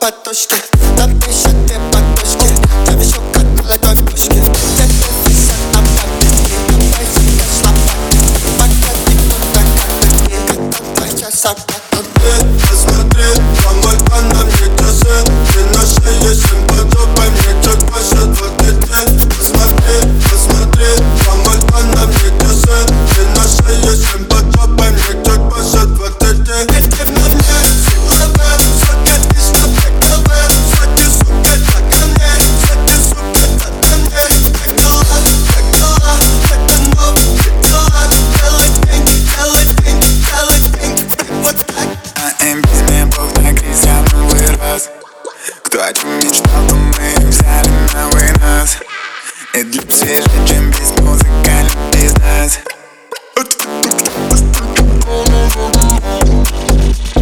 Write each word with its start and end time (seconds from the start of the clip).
ладошки 0.00 0.54
Напишет 0.96 1.66
две 1.66 1.78
подушки 1.90 2.46
Я 2.86 2.92
вижу, 2.96 3.20
как 3.32 3.44
молодой 3.44 3.96
пушки 4.04 4.28
Тебе 4.28 5.08
висят 5.26 5.58
на 5.72 5.80
памяти 5.80 6.44
Давай 10.94 11.10
сейчас 11.10 11.46
Без 42.49 42.81
меня 42.81 43.05
Бог 43.05 43.31
на 43.43 43.53
крестьян 43.55 44.03
вырос 44.05 44.89
Кто 45.65 45.83
о 45.83 45.93
чем 45.93 46.17
мечтал, 46.17 46.67
то 46.67 46.73
мы 46.73 47.27
взяли 47.27 47.69
на 47.93 48.09
вынос 48.09 48.77
И 49.53 49.61
для 49.61 49.81
свежий, 49.95 50.47
чем 50.47 50.71
без 50.71 50.89
музыкальный 50.99 51.71
бизнес 51.93 52.57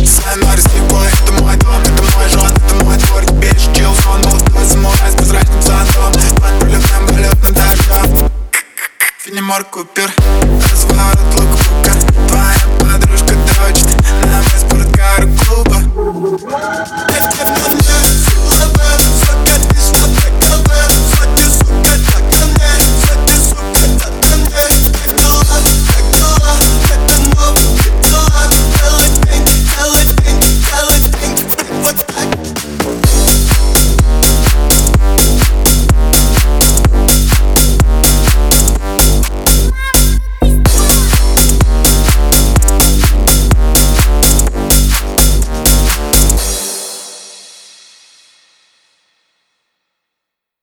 Сценарий 0.06 0.62
слепой, 0.62 1.08
это 1.08 1.44
мой 1.44 1.58
дом, 1.58 1.82
это 1.82 2.04
мой 2.16 2.30
жен, 2.30 2.56
это 2.56 2.86
мой 2.86 2.96
двор. 2.96 3.26
Бежишь, 3.34 3.76
чил, 3.76 3.94
сон, 3.96 4.22
молодой 4.22 4.66
самурай 4.66 5.12
с 5.12 5.16
прозрачным 5.16 5.62
зонтом 5.62 6.14
Под 6.38 6.60
пулеметом, 6.62 7.08
полет 7.08 7.44
над 7.44 7.54
дождем 7.54 8.32
Финемор 9.18 9.66
Купер 9.66 10.10